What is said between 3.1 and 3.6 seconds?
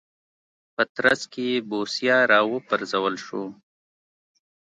شو.